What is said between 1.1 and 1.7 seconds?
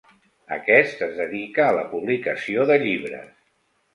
dedica